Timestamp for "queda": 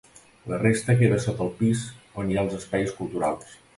1.01-1.19